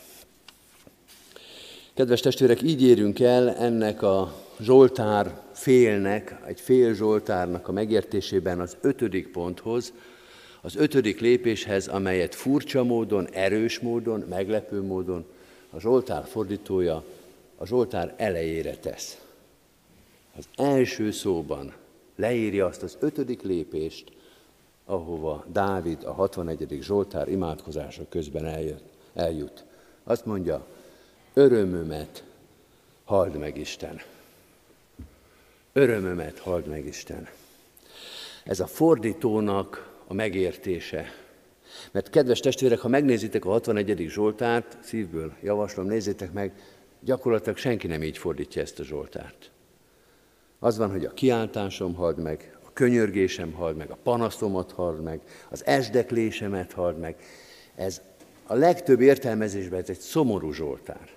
[1.95, 8.77] Kedves testvérek, így érünk el ennek a Zsoltár félnek, egy fél Zsoltárnak a megértésében az
[8.81, 9.93] ötödik ponthoz,
[10.61, 15.25] az ötödik lépéshez, amelyet furcsa módon, erős módon, meglepő módon
[15.71, 17.05] a Zsoltár fordítója
[17.57, 19.19] a Zsoltár elejére tesz.
[20.37, 21.75] Az első szóban
[22.17, 24.14] leírja azt az ötödik lépést,
[24.85, 26.79] ahova Dávid a 61.
[26.81, 28.83] Zsoltár imádkozása közben eljut.
[29.15, 29.65] eljut.
[30.05, 30.67] Azt mondja,
[31.35, 32.25] örömömet
[33.05, 34.01] halld meg Isten.
[35.73, 37.29] Örömömet halld meg Isten.
[38.45, 41.05] Ez a fordítónak a megértése.
[41.93, 44.07] Mert kedves testvérek, ha megnézitek a 61.
[44.09, 46.53] Zsoltárt, szívből javaslom, nézzétek meg,
[47.01, 49.51] gyakorlatilag senki nem így fordítja ezt a Zsoltárt.
[50.59, 55.67] Az van, hogy a kiáltásom halld meg, könyörgésem halld meg, a panaszomat halld meg, az
[55.67, 57.17] esdeklésemet halld meg.
[57.75, 58.01] Ez
[58.47, 61.09] a legtöbb értelmezésben ez egy szomorú Zsoltár.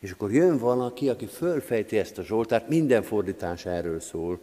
[0.00, 4.40] És akkor jön valaki, aki fölfejti ezt a Zsoltárt, minden fordítás erről szól,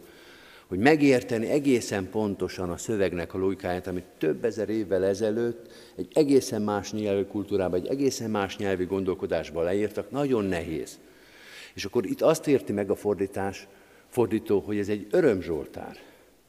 [0.66, 6.62] hogy megérteni egészen pontosan a szövegnek a logikáját, amit több ezer évvel ezelőtt egy egészen
[6.62, 10.98] más nyelvi kultúrában, egy egészen más nyelvi gondolkodásban leírtak, nagyon nehéz.
[11.74, 13.66] És akkor itt azt érti meg a fordítás,
[14.08, 15.96] fordító, hogy ez egy örömzsoltár,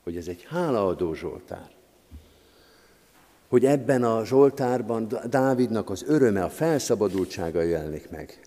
[0.07, 1.69] hogy ez egy hálaadó zsoltár.
[3.47, 8.39] Hogy ebben a zsoltárban Dávidnak az öröme, a felszabadultsága jelenik meg.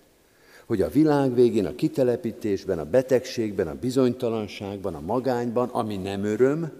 [0.65, 6.71] Hogy a világ végén, a kitelepítésben, a betegségben, a bizonytalanságban, a magányban, ami nem öröm,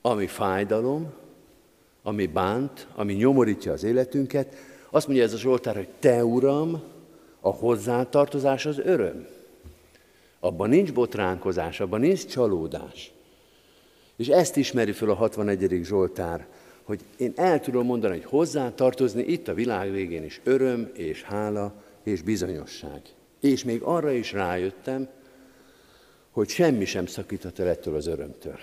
[0.00, 1.12] ami fájdalom,
[2.02, 4.54] ami bánt, ami nyomorítja az életünket,
[4.90, 6.82] azt mondja ez a Zsoltár, hogy Te, Uram,
[7.40, 9.26] a hozzátartozás az öröm.
[10.40, 13.12] Abban nincs botránkozás, abban nincs csalódás.
[14.20, 15.80] És ezt ismeri föl a 61.
[15.82, 16.46] Zsoltár,
[16.82, 21.22] hogy én el tudom mondani, hogy hozzá tartozni itt a világ végén is öröm és
[21.22, 23.00] hála és bizonyosság.
[23.40, 25.08] És még arra is rájöttem,
[26.30, 28.58] hogy semmi sem szakíthat el ettől az örömtől.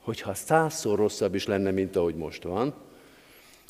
[0.00, 2.74] Hogyha százszor rosszabb is lenne, mint ahogy most van,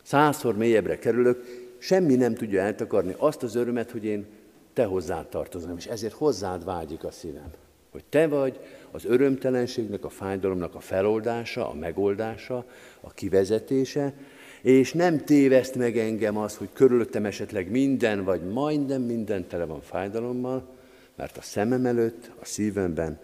[0.02, 1.44] százszor mélyebbre kerülök,
[1.78, 4.26] semmi nem tudja eltakarni azt az örömet, hogy én
[4.72, 7.50] te hozzád tartozom, és ezért hozzád vágyik a szívem.
[7.90, 8.60] Hogy te vagy
[8.92, 12.64] az örömtelenségnek, a fájdalomnak a feloldása, a megoldása,
[13.00, 14.14] a kivezetése,
[14.62, 19.80] és nem téveszt meg engem az, hogy körülöttem esetleg minden, vagy majdnem minden tele van
[19.80, 20.68] fájdalommal,
[21.16, 23.18] mert a szemem előtt, a szívemben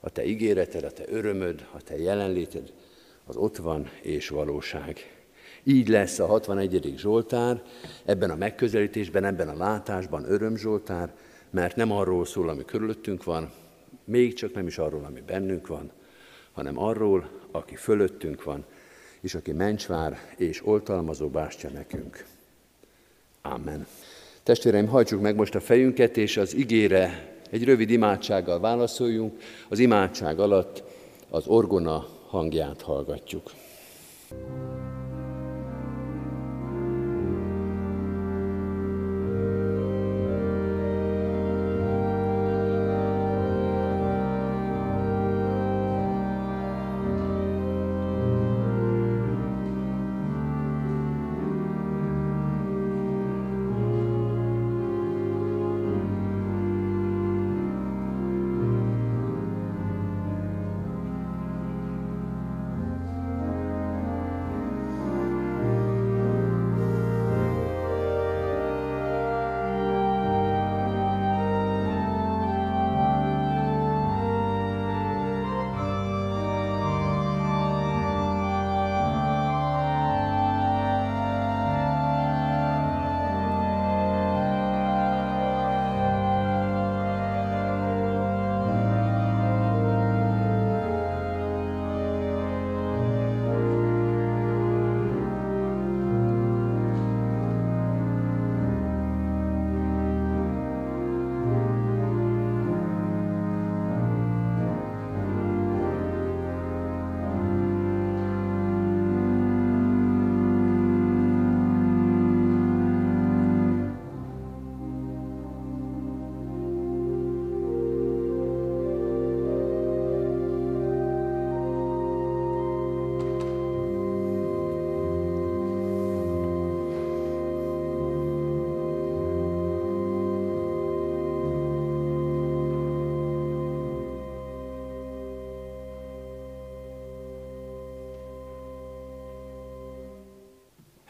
[0.00, 2.72] a te ígéreted, a te örömöd, a te jelenléted,
[3.24, 4.98] az ott van és valóság.
[5.62, 6.94] Így lesz a 61.
[6.96, 7.62] Zsoltár,
[8.04, 11.14] ebben a megközelítésben, ebben a látásban öröm Zsoltár,
[11.50, 13.50] mert nem arról szól, ami körülöttünk van,
[14.06, 15.90] még csak nem is arról, ami bennünk van,
[16.52, 18.64] hanem arról, aki fölöttünk van,
[19.20, 22.24] és aki mencsvár és oltalmazó bástya nekünk.
[23.42, 23.86] Amen.
[24.42, 29.40] Testvéreim, hajtsuk meg most a fejünket, és az igére egy rövid imádsággal válaszoljunk.
[29.68, 30.82] Az imádság alatt
[31.30, 33.50] az orgona hangját hallgatjuk.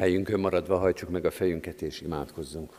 [0.07, 2.73] Helyünkön maradva hajtsuk meg a fejünket és imádkozzunk.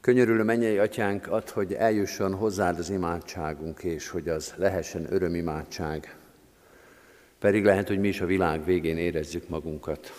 [0.00, 6.16] Könyörülő mennyei atyánk, ad, hogy eljusson hozzád az imádságunk, és hogy az lehessen örömimádság.
[7.38, 10.12] Pedig lehet, hogy mi is a világ végén érezzük magunkat.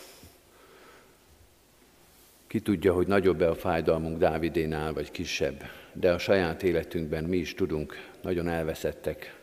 [2.47, 5.63] Ki tudja, hogy nagyobb-e a fájdalmunk Dávidénál, vagy kisebb,
[5.93, 9.39] de a saját életünkben mi is tudunk nagyon elveszettek,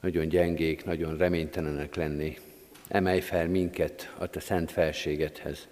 [0.00, 2.36] nagyon gyengék, nagyon reménytelenek lenni,
[2.92, 5.68] emelj fel minket a te szent felségedhez.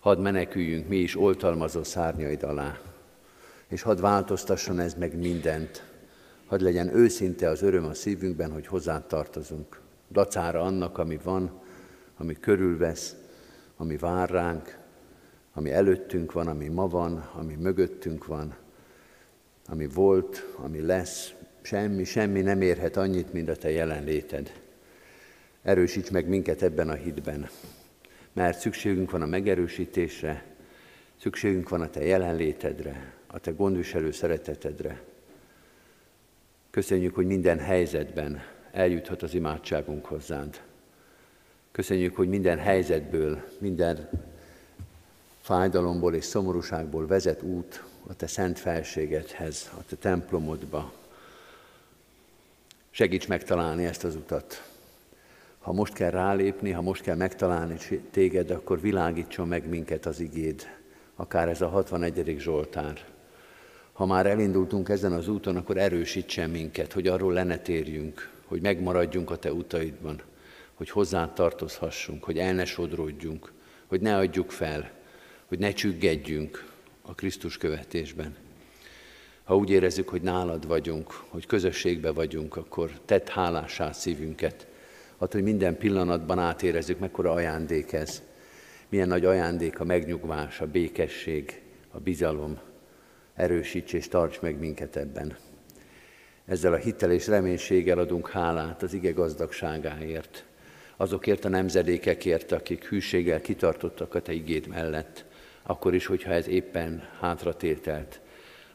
[0.00, 2.78] Hadd meneküljünk mi is oltalmazó szárnyaid alá,
[3.68, 5.82] és hadd változtasson ez meg mindent.
[6.46, 9.80] Hadd legyen őszinte az öröm a szívünkben, hogy hozzád tartozunk.
[10.10, 11.60] Dacára annak, ami van,
[12.16, 13.16] ami körülvesz,
[13.76, 14.78] ami vár ránk,
[15.52, 18.54] ami előttünk van, ami ma van, ami mögöttünk van,
[19.66, 21.32] ami volt, ami lesz.
[21.62, 24.52] Semmi, semmi nem érhet annyit, mint a te jelenléted.
[25.62, 27.48] Erősíts meg minket ebben a hitben,
[28.32, 30.44] mert szükségünk van a megerősítésre,
[31.20, 35.02] szükségünk van a Te jelenlétedre, a Te gondviselő szeretetedre.
[36.70, 38.42] Köszönjük, hogy minden helyzetben
[38.72, 40.60] eljuthat az imádságunk hozzád.
[41.72, 44.08] Köszönjük, hogy minden helyzetből, minden
[45.40, 50.92] fájdalomból és szomorúságból vezet út a Te szent felségedhez, a Te templomodba.
[52.90, 54.68] Segíts megtalálni ezt az utat,
[55.68, 57.76] ha most kell rálépni, ha most kell megtalálni
[58.10, 60.62] téged, akkor világítson meg minket az igéd,
[61.16, 62.34] akár ez a 61.
[62.38, 63.04] Zsoltár.
[63.92, 69.36] Ha már elindultunk ezen az úton, akkor erősítsen minket, hogy arról lenetérjünk, hogy megmaradjunk a
[69.36, 70.22] te utaidban,
[70.74, 73.52] hogy hozzá tartozhassunk, hogy el ne sodródjunk,
[73.86, 74.90] hogy ne adjuk fel,
[75.46, 76.72] hogy ne csüggedjünk
[77.02, 78.36] a Krisztus követésben.
[79.44, 84.67] Ha úgy érezzük, hogy nálad vagyunk, hogy közösségbe vagyunk, akkor tedd hálásá szívünket,
[85.18, 88.22] attól, hogy minden pillanatban átérezzük, mekkora ajándék ez.
[88.88, 92.58] Milyen nagy ajándék a megnyugvás, a békesség, a bizalom.
[93.34, 95.36] Erősíts és tarts meg minket ebben.
[96.44, 100.44] Ezzel a hittel és reménységgel adunk hálát az ige gazdagságáért,
[100.96, 105.24] azokért a nemzedékekért, akik hűséggel kitartottak a Te igéd mellett,
[105.62, 108.20] akkor is, hogyha ez éppen hátratételt,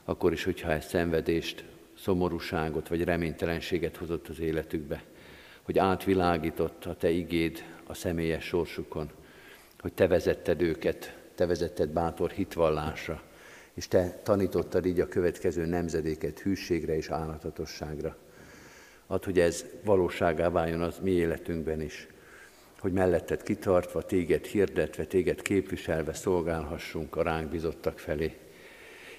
[0.05, 1.63] akkor is, hogyha ez szenvedést,
[1.97, 5.03] szomorúságot vagy reménytelenséget hozott az életükbe
[5.63, 9.09] hogy átvilágított a Te igéd a személyes sorsukon,
[9.79, 13.21] hogy te vezetted őket, te vezetted bátor hitvallásra,
[13.73, 18.15] és te tanítottad így a következő nemzedéket hűségre és állatatosságra.
[19.07, 22.07] Ad, hogy ez valóságá váljon az mi életünkben is,
[22.79, 28.37] hogy melletted kitartva, téged hirdetve, téged képviselve szolgálhassunk a ránk bizottak felé.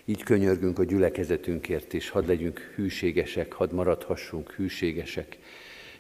[0.05, 5.39] Így könyörgünk a gyülekezetünkért is, hadd legyünk hűségesek, hadd maradhassunk hűségesek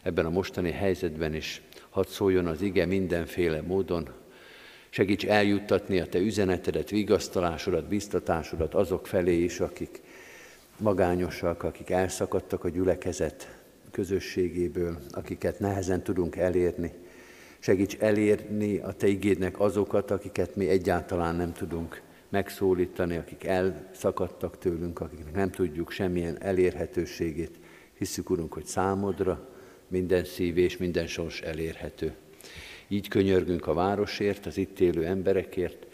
[0.04, 4.08] ebben a mostani helyzetben is, hadd szóljon az ige mindenféle módon,
[4.88, 10.00] segíts eljuttatni a te üzenetedet, vigasztalásodat, biztatásodat azok felé is, akik
[10.76, 13.58] magányosak, akik elszakadtak a gyülekezet
[13.90, 16.92] közösségéből, akiket nehezen tudunk elérni.
[17.58, 25.00] Segíts elérni a Te igédnek azokat, akiket mi egyáltalán nem tudunk megszólítani, akik elszakadtak tőlünk,
[25.00, 27.58] akiknek nem tudjuk semmilyen elérhetőségét.
[27.98, 29.53] Hiszük, Urunk, hogy számodra
[29.94, 32.14] minden szív és minden sors elérhető.
[32.88, 35.86] Így könyörgünk a városért, az itt élő emberekért,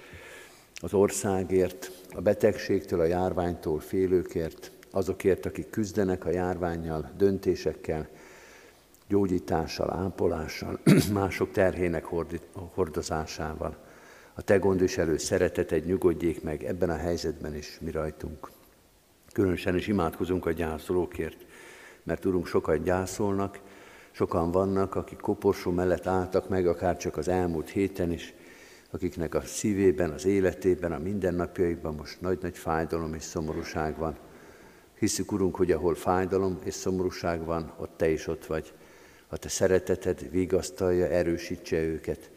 [0.74, 8.08] az országért, a betegségtől, a járványtól félőkért, azokért, akik küzdenek a járványjal, döntésekkel,
[9.08, 10.80] gyógyítással, ápolással,
[11.12, 12.04] mások terhének
[12.74, 13.76] hordozásával.
[14.34, 18.50] A Te gondviselő szereteted nyugodjék meg ebben a helyzetben is mi rajtunk.
[19.32, 21.44] Különösen is imádkozunk a gyászolókért,
[22.02, 23.60] mert tudunk sokat gyászolnak,
[24.10, 28.34] sokan vannak, akik koporsó mellett álltak meg, akár csak az elmúlt héten is,
[28.90, 34.16] akiknek a szívében, az életében, a mindennapjaikban most nagy-nagy fájdalom és szomorúság van.
[34.98, 38.72] Hiszük, Urunk, hogy ahol fájdalom és szomorúság van, ott Te is ott vagy.
[39.28, 42.30] A Te szereteted vigasztalja, erősítse őket.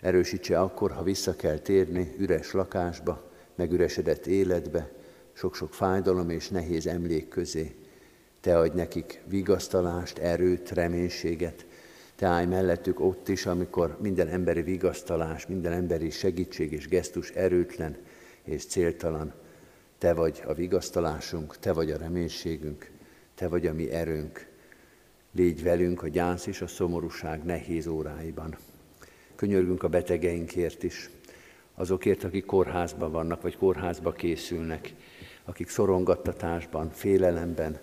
[0.00, 4.90] Erősítse akkor, ha vissza kell térni üres lakásba, megüresedett életbe,
[5.32, 7.81] sok-sok fájdalom és nehéz emlék közé.
[8.42, 11.66] Te adj nekik vigasztalást, erőt, reménységet.
[12.16, 17.96] Te állj mellettük ott is, amikor minden emberi vigasztalás, minden emberi segítség és gesztus erőtlen
[18.42, 19.32] és céltalan.
[19.98, 22.90] Te vagy a vigasztalásunk, Te vagy a reménységünk,
[23.34, 24.46] Te vagy a mi erőnk.
[25.32, 28.56] Légy velünk a gyász és a szomorúság nehéz óráiban.
[29.34, 31.10] Könyörgünk a betegeinkért is,
[31.74, 34.94] azokért, akik kórházban vannak, vagy kórházba készülnek,
[35.44, 37.80] akik szorongattatásban, félelemben,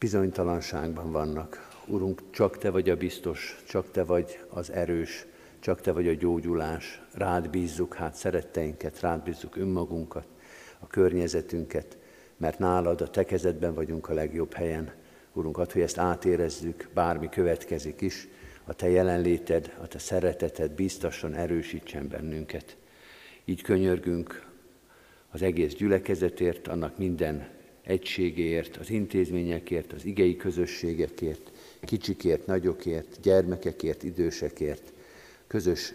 [0.00, 1.68] bizonytalanságban vannak.
[1.86, 5.26] Urunk, csak Te vagy a biztos, csak Te vagy az erős,
[5.58, 7.02] csak Te vagy a gyógyulás.
[7.14, 10.26] Rád bízzuk hát szeretteinket, rád bízzuk önmagunkat,
[10.78, 11.98] a környezetünket,
[12.36, 14.92] mert nálad a Te kezedben vagyunk a legjobb helyen.
[15.32, 18.28] Urunk, add, hogy ezt átérezzük, bármi következik is,
[18.64, 22.76] a Te jelenléted, a Te szereteted biztosan erősítsen bennünket.
[23.44, 24.46] Így könyörgünk
[25.30, 27.58] az egész gyülekezetért, annak minden
[27.90, 34.92] egységéért, az intézményekért, az igei közösségekért, kicsikért, nagyokért, gyermekekért, idősekért.
[35.46, 35.94] Közös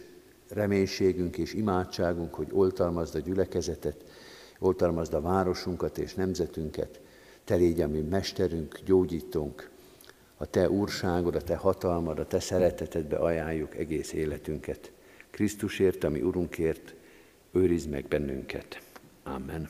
[0.49, 4.03] reménységünk és imádságunk, hogy oltalmazd a gyülekezetet,
[4.59, 6.99] oltalmazd a városunkat és nemzetünket,
[7.43, 9.69] te légy a mi mesterünk, gyógyítónk,
[10.37, 14.91] a te úrságod, a te hatalmad, a te szeretetedbe ajánljuk egész életünket.
[15.29, 16.93] Krisztusért, ami Urunkért,
[17.51, 18.81] őrizd meg bennünket.
[19.23, 19.69] Amen.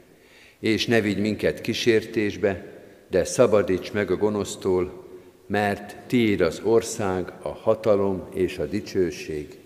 [0.61, 2.65] és ne vigy minket kísértésbe,
[3.09, 5.05] de szabadíts meg a gonosztól,
[5.47, 9.57] mert tiéd az ország, a hatalom és a dicsőség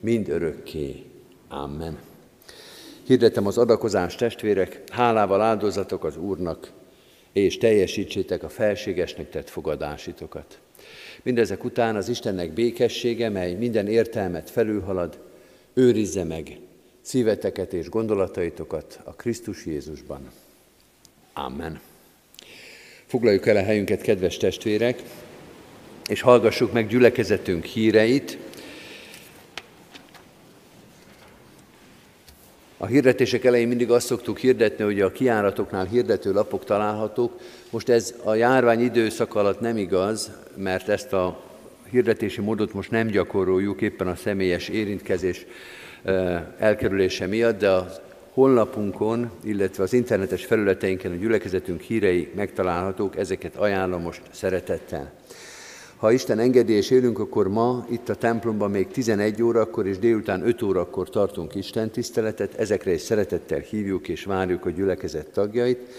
[0.00, 1.02] mind örökké.
[1.48, 1.98] Amen.
[3.06, 6.72] Hirdetem az adakozás testvérek, hálával áldozatok az Úrnak,
[7.32, 10.58] és teljesítsétek a felségesnek tett fogadásitokat.
[11.22, 15.18] Mindezek után az Istennek békessége, mely minden értelmet felülhalad,
[15.74, 16.58] őrizze meg
[17.04, 20.30] szíveteket és gondolataitokat a Krisztus Jézusban.
[21.32, 21.80] Amen.
[23.06, 25.02] Foglaljuk el a helyünket, kedves testvérek,
[26.08, 28.38] és hallgassuk meg gyülekezetünk híreit.
[32.76, 37.40] A hirdetések elején mindig azt szoktuk hirdetni, hogy a kiáratoknál hirdető lapok találhatók.
[37.70, 41.42] Most ez a járvány időszak alatt nem igaz, mert ezt a
[41.90, 45.46] hirdetési módot most nem gyakoroljuk éppen a személyes érintkezés
[46.58, 48.00] elkerülése miatt, de az
[48.32, 55.12] honlapunkon, illetve az internetes felületeinken a gyülekezetünk hírei megtalálhatók, ezeket ajánlom most szeretettel.
[55.96, 60.46] Ha Isten engedi és élünk, akkor ma itt a templomban még 11 órakor és délután
[60.46, 62.54] 5 órakor tartunk Isten tiszteletet.
[62.54, 65.92] Ezekre is szeretettel hívjuk és várjuk a gyülekezet tagjait.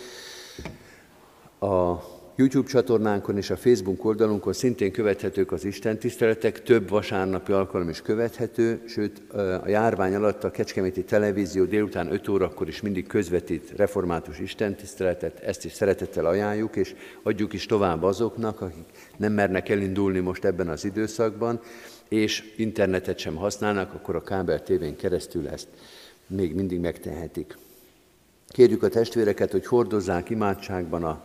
[1.60, 1.95] A
[2.38, 8.01] YouTube csatornánkon és a Facebook oldalunkon szintén követhetők az Isten tiszteletek, több vasárnapi alkalom is
[8.01, 9.21] követhető, sőt
[9.63, 15.39] a járvány alatt a Kecskeméti Televízió délután 5 órakor is mindig közvetít református Isten tiszteletet,
[15.39, 18.86] ezt is szeretettel ajánljuk, és adjuk is tovább azoknak, akik
[19.17, 21.59] nem mernek elindulni most ebben az időszakban,
[22.09, 25.67] és internetet sem használnak, akkor a kábel tévén keresztül ezt
[26.27, 27.57] még mindig megtehetik.
[28.47, 31.23] Kérjük a testvéreket, hogy hordozzák imádságban a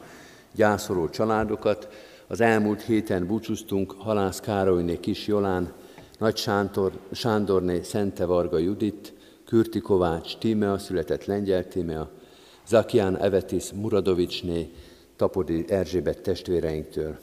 [0.55, 1.88] gyászoló családokat.
[2.26, 5.72] Az elmúlt héten búcsúztunk Halász Károlyné Kis Jolán,
[6.18, 9.12] Nagy Sántor, Sándorné Szente Varga Judit,
[9.44, 12.11] Kürti Kovács Tímea, született Lengyel Tímea,
[12.66, 14.70] Zakián Evetis Muradovicsné,
[15.16, 17.18] Tapodi Erzsébet testvéreinktől.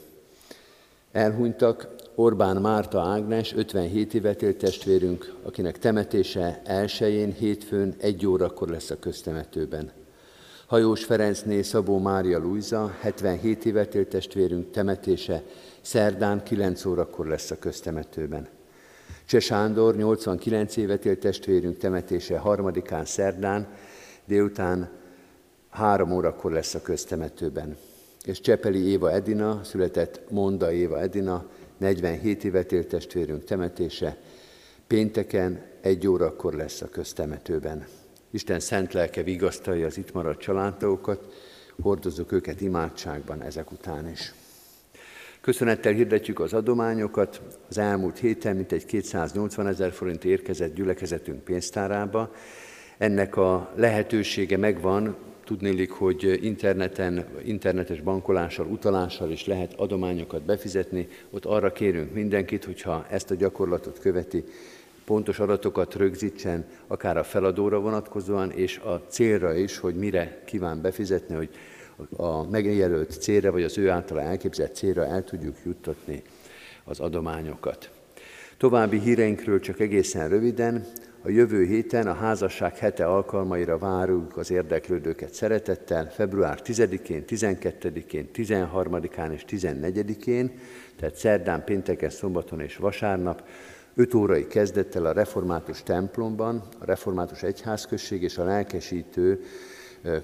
[1.12, 8.90] Elhunytak Orbán Márta Ágnes, 57 évet élt testvérünk, akinek temetése elsőjén, hétfőn, egy órakor lesz
[8.90, 9.97] a köztemetőben.
[10.68, 15.42] Hajós Ferencné Szabó Mária Luisa, 77 évet élt testvérünk temetése
[15.80, 18.48] szerdán 9 órakor lesz a köztemetőben.
[19.26, 23.68] Cseh Sándor, 89 évet élt testvérünk temetése harmadikán szerdán,
[24.24, 24.90] délután
[25.70, 27.76] 3 órakor lesz a köztemetőben.
[28.24, 31.46] És Csepeli Éva Edina, született Monda Éva Edina,
[31.76, 34.16] 47 évet élt testvérünk temetése,
[34.86, 37.86] pénteken egy órakor lesz a köztemetőben.
[38.30, 41.34] Isten szent lelke vigasztalja az itt maradt családtagokat,
[41.82, 44.32] hordozzuk őket imádságban ezek után is.
[45.40, 47.40] Köszönettel hirdetjük az adományokat.
[47.68, 52.32] Az elmúlt héten mintegy 280 ezer forint érkezett gyülekezetünk pénztárába.
[52.98, 61.08] Ennek a lehetősége megvan, tudnélik, hogy interneten, internetes bankolással, utalással is lehet adományokat befizetni.
[61.30, 64.44] Ott arra kérünk mindenkit, hogyha ezt a gyakorlatot követi,
[65.08, 71.34] pontos adatokat rögzítsen, akár a feladóra vonatkozóan, és a célra is, hogy mire kíván befizetni,
[71.34, 71.48] hogy
[72.16, 76.22] a megjelölt célra, vagy az ő általa elképzelt célra el tudjuk juttatni
[76.84, 77.90] az adományokat.
[78.56, 80.86] További híreinkről csak egészen röviden.
[81.22, 89.32] A jövő héten a házasság hete alkalmaira várunk az érdeklődőket szeretettel, február 10-én, 12-én, 13-án
[89.32, 90.58] és 14-én,
[90.96, 93.42] tehát szerdán, pénteken, szombaton és vasárnap
[93.98, 99.40] 5 órai kezdettel a református templomban, a református egyházközség és a lelkesítő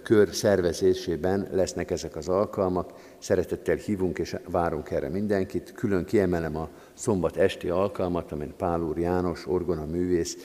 [0.03, 2.93] kör szervezésében lesznek ezek az alkalmak.
[3.19, 5.73] Szeretettel hívunk és várunk erre mindenkit.
[5.73, 10.37] Külön kiemelem a szombat esti alkalmat, amin Pál úr János, orgona művész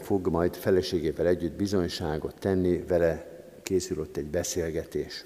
[0.00, 3.26] fog majd feleségével együtt bizonyságot tenni, vele
[3.62, 5.24] készül ott egy beszélgetés.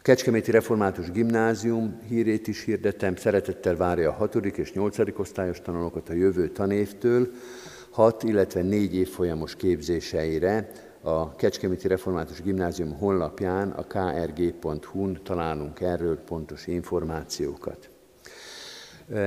[0.00, 4.34] A Kecskeméti Református Gimnázium hírét is hirdetem, szeretettel várja a 6.
[4.34, 5.18] és 8.
[5.18, 7.28] osztályos tanulókat a jövő tanévtől,
[7.90, 10.70] 6, illetve 4 évfolyamos képzéseire
[11.02, 17.88] a Kecskeméti Református Gimnázium honlapján, a krg.hu-n találunk erről pontos információkat.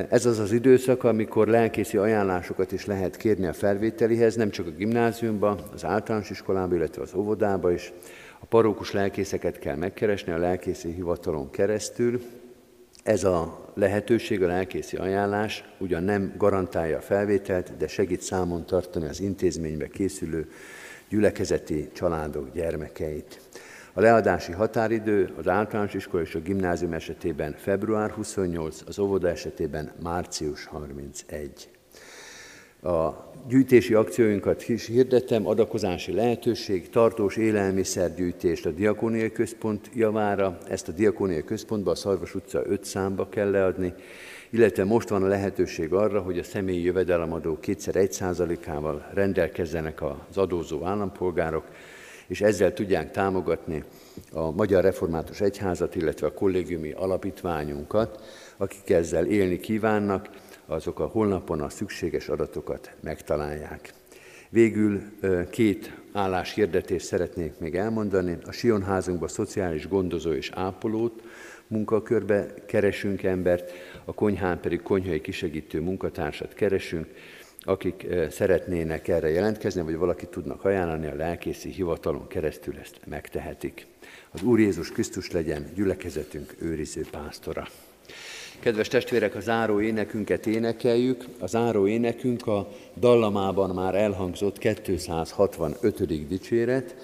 [0.10, 4.72] Ez az az időszak, amikor lelkészi ajánlásokat is lehet kérni a felvételihez, nem csak a
[4.72, 7.94] gimnáziumba, az általános iskolába, illetve az óvodába is,
[8.44, 12.22] a parókus lelkészeket kell megkeresni a lelkészi hivatalon keresztül.
[13.04, 19.08] Ez a lehetőség, a lelkészi ajánlás ugyan nem garantálja a felvételt, de segít számon tartani
[19.08, 20.50] az intézménybe készülő
[21.10, 23.42] gyülekezeti családok gyermekeit.
[23.94, 29.92] A leadási határidő az általános iskola és a gimnázium esetében február 28, az óvoda esetében
[30.02, 31.73] március 31.
[32.84, 40.58] A gyűjtési akcióinkat is hirdettem, adakozási lehetőség, tartós élelmiszergyűjtést a Diakóniai Központ javára.
[40.70, 43.94] Ezt a Diakóniai Központba a Szarvas utca 5 számba kell leadni,
[44.50, 50.38] illetve most van a lehetőség arra, hogy a személyi jövedelemadó kétszer egy százalékával rendelkezzenek az
[50.38, 51.66] adózó állampolgárok,
[52.28, 53.84] és ezzel tudják támogatni
[54.32, 58.24] a Magyar Református Egyházat, illetve a kollégiumi alapítványunkat,
[58.58, 60.30] akik ezzel élni kívánnak,
[60.66, 63.94] azok a honlapon a szükséges adatokat megtalálják.
[64.50, 65.02] Végül
[65.50, 68.38] két álláshirdetést szeretnék még elmondani.
[68.46, 71.24] A Sionházunkban szociális gondozó és ápolót
[71.68, 73.72] munkakörbe keresünk embert,
[74.06, 77.08] a konyhán pedig konyhai kisegítő munkatársat keresünk,
[77.60, 83.86] akik szeretnének erre jelentkezni, vagy valakit tudnak ajánlani, a lelkészi hivatalon keresztül ezt megtehetik.
[84.32, 87.68] Az Úr Jézus Krisztus legyen gyülekezetünk őriző pásztora.
[88.64, 91.26] Kedves testvérek, a záró énekünket énekeljük.
[91.40, 96.28] A záró énekünk a dallamában már elhangzott 265.
[96.28, 96.96] dicséret.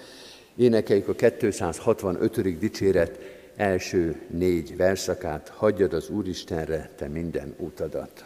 [0.56, 2.60] Énekeljük a 265.
[2.60, 3.20] dicséret
[3.56, 8.26] első négy verszakát, hagyjad az Úristenre te minden utadat.